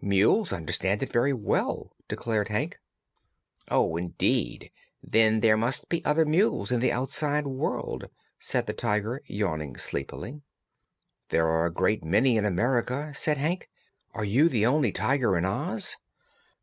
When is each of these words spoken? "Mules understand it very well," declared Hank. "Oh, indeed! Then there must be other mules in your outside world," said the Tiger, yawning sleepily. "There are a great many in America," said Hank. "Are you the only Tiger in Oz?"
"Mules 0.00 0.50
understand 0.50 1.02
it 1.02 1.12
very 1.12 1.34
well," 1.34 1.92
declared 2.08 2.48
Hank. 2.48 2.80
"Oh, 3.70 3.96
indeed! 3.98 4.70
Then 5.02 5.40
there 5.40 5.58
must 5.58 5.90
be 5.90 6.02
other 6.06 6.24
mules 6.24 6.72
in 6.72 6.80
your 6.80 6.94
outside 6.94 7.46
world," 7.46 8.08
said 8.38 8.64
the 8.64 8.72
Tiger, 8.72 9.20
yawning 9.26 9.76
sleepily. 9.76 10.40
"There 11.28 11.48
are 11.48 11.66
a 11.66 11.70
great 11.70 12.02
many 12.02 12.38
in 12.38 12.46
America," 12.46 13.12
said 13.14 13.36
Hank. 13.36 13.68
"Are 14.14 14.24
you 14.24 14.48
the 14.48 14.64
only 14.64 14.90
Tiger 14.90 15.36
in 15.36 15.44
Oz?" 15.44 15.98